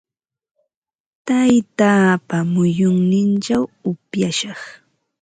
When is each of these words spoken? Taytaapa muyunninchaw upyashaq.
Taytaapa 1.25 2.37
muyunninchaw 2.53 3.63
upyashaq. 3.89 4.59